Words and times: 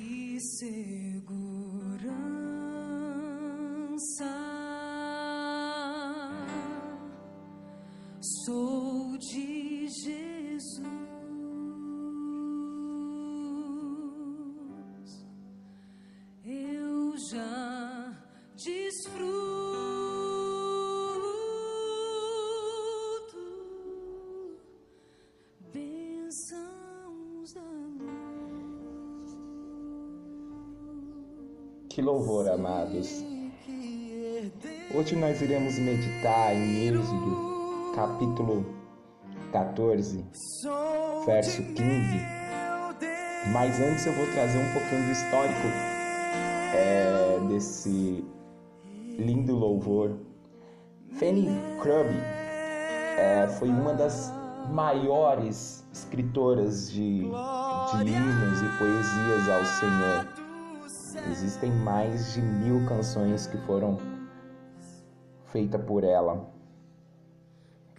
Que 0.00 0.40
segurança 0.40 1.44
sou 8.46 9.18
de 9.18 9.86
Jesus. 9.88 10.80
Eu 16.46 17.14
já 17.30 18.16
desfruto 18.56 19.29
Que 31.90 32.00
louvor, 32.00 32.48
amados. 32.48 33.24
Hoje 34.94 35.16
nós 35.16 35.42
iremos 35.42 35.76
meditar 35.76 36.54
em 36.54 36.86
Êxodo, 36.86 37.92
capítulo 37.96 38.64
14, 39.50 40.24
verso 41.26 41.60
15. 41.64 41.80
Mas 43.52 43.80
antes 43.80 44.06
eu 44.06 44.12
vou 44.12 44.24
trazer 44.26 44.58
um 44.58 44.72
pouquinho 44.72 45.04
do 45.04 45.10
histórico 45.10 45.66
é, 46.76 47.40
desse 47.48 48.24
lindo 49.18 49.56
louvor. 49.56 50.16
Fanny 51.18 51.48
Krug 51.82 52.08
é, 53.18 53.48
foi 53.58 53.68
uma 53.68 53.94
das 53.94 54.32
maiores 54.70 55.84
escritoras 55.92 56.92
de, 56.92 57.22
de 57.22 58.10
e 58.62 58.78
poesias 58.78 59.48
ao 59.48 59.64
Senhor. 59.64 60.39
Existem 61.30 61.70
mais 61.70 62.32
de 62.32 62.42
mil 62.42 62.86
canções 62.86 63.46
que 63.46 63.56
foram 63.58 63.98
feitas 65.46 65.82
por 65.82 66.04
ela. 66.04 66.48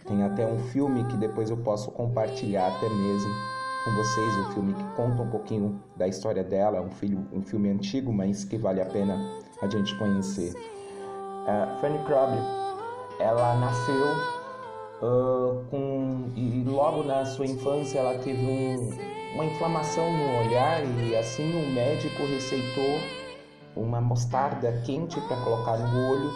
Tem 0.06 0.24
até 0.24 0.46
um 0.46 0.58
filme 0.58 1.04
que 1.04 1.16
depois 1.16 1.50
eu 1.50 1.56
posso 1.56 1.90
compartilhar 1.90 2.68
até 2.68 2.88
mesmo 2.88 3.32
com 3.84 3.90
vocês, 3.92 4.36
um 4.36 4.52
filme 4.52 4.74
que 4.74 4.84
conta 4.96 5.22
um 5.22 5.30
pouquinho 5.30 5.82
da 5.96 6.06
história 6.06 6.44
dela, 6.44 6.80
um, 6.80 6.90
filho, 6.90 7.26
um 7.32 7.42
filme 7.42 7.68
antigo, 7.68 8.12
mas 8.12 8.44
que 8.44 8.56
vale 8.56 8.80
a 8.80 8.86
pena 8.86 9.18
a 9.60 9.68
gente 9.68 9.96
conhecer. 9.98 10.52
Uh, 10.52 11.80
Fanny 11.80 11.98
Crabbe, 12.04 12.38
ela 13.18 13.56
nasceu 13.56 14.06
uh, 15.02 15.64
com 15.68 16.30
e 16.36 16.64
logo 16.64 17.02
na 17.02 17.24
sua 17.24 17.46
infância 17.46 17.98
ela 17.98 18.18
teve 18.18 18.44
um, 18.44 19.21
uma 19.34 19.44
inflamação 19.44 20.12
no 20.12 20.40
olhar 20.40 20.82
e 20.84 21.16
assim 21.16 21.50
o 21.54 21.72
médico 21.72 22.26
receitou 22.26 23.00
uma 23.74 24.00
mostarda 24.00 24.82
quente 24.84 25.18
para 25.22 25.36
colocar 25.38 25.78
no 25.78 26.10
olho 26.10 26.30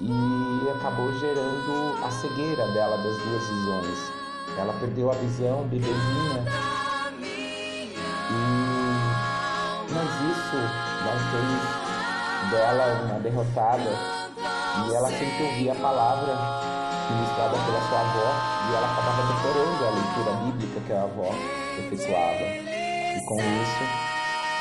e 0.00 0.70
acabou 0.70 1.12
gerando 1.18 2.04
a 2.04 2.10
cegueira 2.10 2.66
dela 2.68 2.96
das 2.96 3.16
duas 3.18 3.46
visões. 3.48 4.12
Ela 4.58 4.72
perdeu 4.80 5.10
a 5.10 5.14
visão, 5.14 5.64
bebezinha. 5.64 6.44
E 8.30 8.64
mas 9.92 10.10
isso 10.30 10.56
não 11.04 11.16
fez 11.30 12.50
dela 12.50 13.04
uma 13.04 13.20
derrotada 13.20 13.90
e 14.86 14.94
ela 14.94 15.08
sempre 15.10 15.44
ouvia 15.44 15.72
a 15.72 15.76
palavra 15.76 16.34
ministrada 17.10 17.56
pela 17.64 17.80
sua 17.88 18.00
avó 18.00 18.32
e 18.70 18.74
ela 18.74 18.92
acabava 18.92 19.22
decorando 19.32 19.84
a 19.84 19.90
leitura 19.90 20.32
bíblica 20.44 20.80
que 20.86 20.92
a 20.92 21.02
avó 21.02 21.63
efetuava. 21.80 22.44
E 22.44 23.24
com 23.26 23.36
isso, 23.36 23.84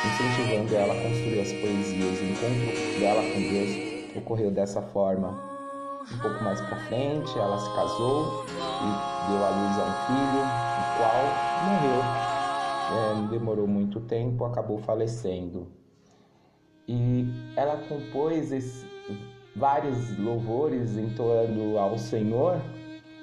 incentivando 0.06 0.76
ela 0.76 0.94
a 0.94 1.02
construir 1.02 1.40
as 1.42 1.52
poesias. 1.54 2.20
O 2.20 2.26
encontro 2.26 3.00
dela 3.00 3.22
com 3.22 3.40
Deus 3.40 4.18
ocorreu 4.18 4.52
dessa 4.52 4.82
forma. 4.82 5.52
Um 6.12 6.18
pouco 6.20 6.44
mais 6.44 6.60
para 6.62 6.76
frente, 6.88 7.38
ela 7.38 7.58
se 7.58 7.74
casou 7.76 8.46
e 8.50 9.32
deu 9.32 9.46
à 9.46 9.50
luz 9.50 9.80
a 9.80 9.86
um 9.86 9.96
filho, 10.08 10.42
o 10.80 10.98
qual 10.98 11.24
morreu. 11.66 12.04
É, 12.94 13.16
não 13.16 13.28
demorou 13.28 13.68
muito 13.68 14.02
tempo, 14.02 14.44
acabou 14.44 14.78
falecendo. 14.80 15.68
E 16.88 17.26
ela 17.56 17.78
compôs 17.88 18.52
esse, 18.52 18.86
vários 19.56 20.18
louvores 20.20 20.98
entoando 20.98 21.78
ao 21.78 21.98
Senhor, 21.98 22.62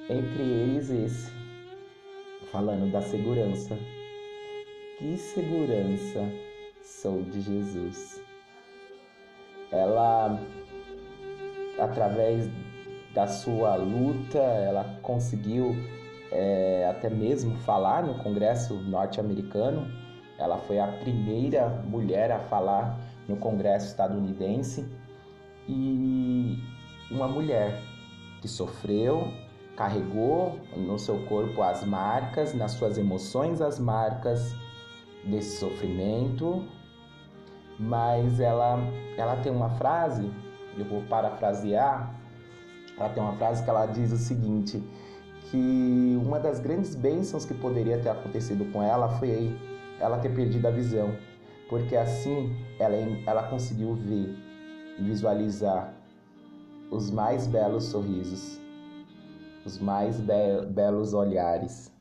entre 0.09 0.43
eles 0.43 0.89
esse, 0.91 1.31
falando 2.50 2.91
da 2.91 3.00
segurança. 3.00 3.77
Que 4.99 5.16
segurança 5.16 6.28
sou 6.83 7.22
de 7.22 7.41
Jesus. 7.41 8.22
Ela, 9.71 10.41
através 11.78 12.50
da 13.15 13.27
sua 13.27 13.77
luta, 13.77 14.39
ela 14.39 14.99
conseguiu 15.03 15.75
é, 16.33 16.87
até 16.91 17.09
mesmo 17.09 17.56
falar 17.59 18.03
no 18.03 18.22
Congresso 18.22 18.75
norte-americano. 18.75 19.87
Ela 20.39 20.59
foi 20.59 20.78
a 20.78 20.87
primeira 20.87 21.69
mulher 21.84 22.31
a 22.31 22.39
falar 22.39 22.99
no 23.28 23.37
Congresso 23.37 23.87
estadunidense 23.87 24.87
e 25.69 26.59
uma 27.10 27.28
mulher 27.28 27.81
que 28.41 28.49
sofreu, 28.49 29.33
carregou 29.81 30.61
no 30.77 30.99
seu 30.99 31.21
corpo 31.21 31.63
as 31.63 31.83
marcas, 31.83 32.53
nas 32.53 32.73
suas 32.73 32.99
emoções 32.99 33.63
as 33.63 33.79
marcas 33.79 34.55
desse 35.25 35.57
sofrimento, 35.57 36.69
mas 37.79 38.39
ela 38.41 38.79
ela 39.17 39.37
tem 39.37 39.51
uma 39.51 39.71
frase, 39.71 40.31
eu 40.77 40.85
vou 40.85 41.01
parafrasear, 41.05 42.15
ela 42.95 43.09
tem 43.09 43.23
uma 43.23 43.33
frase 43.39 43.65
que 43.65 43.71
ela 43.71 43.87
diz 43.87 44.13
o 44.13 44.19
seguinte, 44.19 44.83
que 45.51 46.21
uma 46.27 46.39
das 46.39 46.61
grandes 46.61 46.95
bênçãos 46.95 47.47
que 47.47 47.55
poderia 47.55 47.99
ter 48.01 48.11
acontecido 48.11 48.71
com 48.71 48.83
ela 48.83 49.09
foi 49.19 49.59
ela 49.99 50.19
ter 50.19 50.29
perdido 50.35 50.69
a 50.69 50.71
visão, 50.71 51.17
porque 51.71 51.97
assim 51.97 52.55
ela, 52.79 52.97
ela 53.25 53.45
conseguiu 53.45 53.95
ver 53.95 54.37
e 54.99 55.03
visualizar 55.03 55.95
os 56.91 57.11
mais 57.11 57.47
belos 57.47 57.85
sorrisos, 57.85 58.61
os 59.65 59.78
mais 59.78 60.19
be 60.21 60.66
belos 60.71 61.12
olhares 61.12 61.93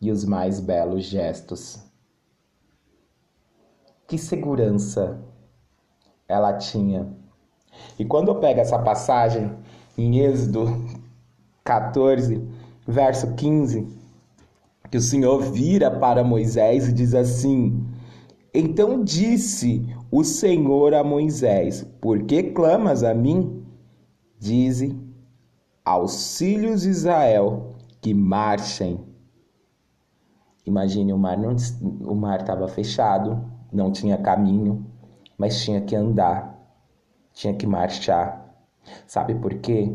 e 0.00 0.10
os 0.10 0.24
mais 0.24 0.60
belos 0.60 1.04
gestos. 1.04 1.78
Que 4.06 4.18
segurança 4.18 5.22
ela 6.28 6.52
tinha. 6.54 7.16
E 7.98 8.04
quando 8.04 8.28
eu 8.28 8.40
pego 8.40 8.60
essa 8.60 8.78
passagem 8.78 9.56
em 9.96 10.18
Êxodo 10.18 10.66
14, 11.64 12.46
verso 12.86 13.34
15, 13.34 13.86
que 14.90 14.98
o 14.98 15.00
Senhor 15.00 15.40
vira 15.40 15.90
para 15.90 16.22
Moisés 16.22 16.88
e 16.88 16.92
diz 16.92 17.14
assim: 17.14 17.86
Então 18.52 19.02
disse 19.02 19.86
o 20.10 20.22
Senhor 20.22 20.92
a 20.92 21.02
Moisés: 21.02 21.82
Por 22.00 22.24
que 22.24 22.42
clamas 22.42 23.02
a 23.02 23.14
mim? 23.14 23.64
Dize 24.38 25.11
de 25.84 26.88
Israel 26.88 27.74
que 28.00 28.14
marchem. 28.14 29.00
Imagine 30.64 31.12
o 31.12 31.18
mar, 31.18 31.36
não, 31.36 31.56
o 32.04 32.14
mar 32.14 32.40
estava 32.40 32.68
fechado, 32.68 33.44
não 33.72 33.90
tinha 33.90 34.16
caminho, 34.16 34.86
mas 35.36 35.62
tinha 35.64 35.80
que 35.80 35.96
andar, 35.96 36.56
tinha 37.32 37.52
que 37.52 37.66
marchar. 37.66 38.54
Sabe 39.06 39.34
por 39.34 39.54
quê? 39.54 39.92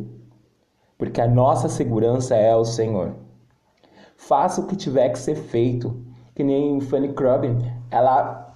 Porque 0.97 1.21
a 1.21 1.27
nossa 1.27 1.69
segurança 1.69 2.35
é 2.35 2.55
o 2.55 2.65
Senhor. 2.65 3.15
Faça 4.17 4.59
o 4.59 4.67
que 4.67 4.75
tiver 4.75 5.09
que 5.09 5.19
ser 5.19 5.35
feito, 5.35 6.05
que 6.35 6.43
nem 6.43 6.81
Fanny 6.81 7.13
Crubin, 7.13 7.59
ela 7.89 8.53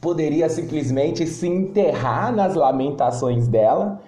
poderia 0.00 0.48
simplesmente 0.48 1.26
se 1.26 1.46
enterrar 1.46 2.34
nas 2.34 2.54
lamentações 2.54 3.46
dela 3.46 4.00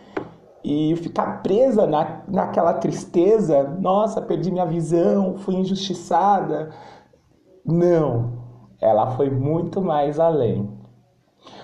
e 0.64 0.94
ficar 0.96 1.42
presa 1.42 1.86
na, 1.86 2.22
naquela 2.28 2.74
tristeza. 2.74 3.64
Nossa, 3.80 4.22
perdi 4.22 4.50
minha 4.50 4.66
visão, 4.66 5.36
fui 5.36 5.56
injustiçada. 5.56 6.70
Não, 7.64 8.32
ela 8.80 9.12
foi 9.16 9.30
muito 9.30 9.80
mais 9.80 10.18
além. 10.20 10.70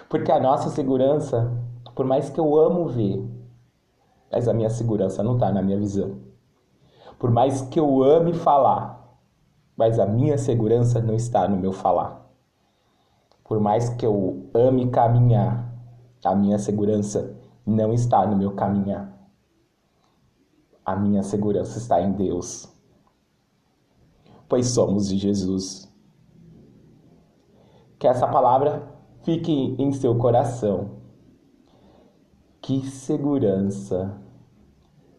Porque 0.09 0.33
a 0.33 0.41
nossa 0.41 0.71
segurança, 0.71 1.53
por 1.95 2.05
mais 2.07 2.31
que 2.31 2.41
eu 2.41 2.57
amo 2.59 2.89
ver, 2.89 3.25
mas 4.31 4.49
a 4.49 4.53
minha 4.53 4.71
segurança 4.71 5.23
não 5.23 5.35
está 5.35 5.53
na 5.53 5.63
minha 5.63 5.79
visão. 5.79 6.19
Por 7.19 7.31
mais 7.31 7.63
que 7.63 7.81
eu 7.81 8.03
ame 8.03 8.33
falar, 8.33 8.99
mas 9.77 9.99
a 9.99 10.07
minha 10.07 10.37
segurança 10.39 11.01
não 11.01 11.15
está 11.15 11.49
no 11.49 11.57
meu 11.57 11.73
falar. 11.73 12.27
Por 13.45 13.61
mais 13.61 13.89
que 13.89 14.05
eu 14.05 14.51
ame 14.55 14.91
caminhar, 14.91 15.73
a 16.25 16.35
minha 16.35 16.59
segurança 16.59 17.37
não 17.69 17.93
está 17.93 18.27
no 18.27 18.37
meu 18.37 18.55
caminhar. 18.55 19.17
A 20.85 20.97
minha 20.97 21.23
segurança 21.23 21.79
está 21.79 22.01
em 22.01 22.13
Deus, 22.13 22.67
pois 24.49 24.69
somos 24.69 25.09
de 25.09 25.19
Jesus. 25.19 25.87
que 27.99 28.07
essa 28.07 28.29
palavra 28.29 28.89
fique 29.23 29.75
em 29.79 29.93
seu 29.93 30.17
coração. 30.17 30.99
Que 32.63 32.87
segurança 32.87 34.17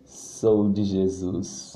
sou 0.06 0.72
de 0.72 0.84
Jesus. 0.84 1.76